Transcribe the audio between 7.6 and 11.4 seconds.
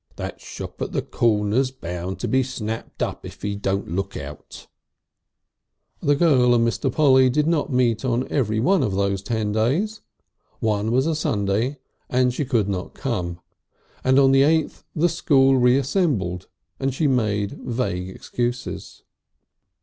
meet on every one of those ten days; one was